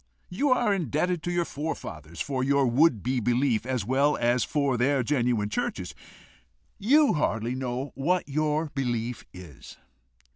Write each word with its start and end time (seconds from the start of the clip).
You 0.31 0.49
are 0.49 0.73
indebted 0.73 1.21
to 1.21 1.31
your 1.31 1.45
forefathers 1.45 2.19
for 2.19 2.43
your 2.43 2.65
would 2.65 3.03
be 3.03 3.19
belief, 3.19 3.67
as 3.67 3.85
well 3.85 4.17
as 4.17 4.43
for 4.43 4.75
their 4.75 5.03
genuine 5.03 5.49
churches. 5.49 5.93
You 6.79 7.13
hardly 7.13 7.53
know 7.53 7.91
what 7.93 8.27
your 8.27 8.69
belief 8.73 9.23
is. 9.31 9.77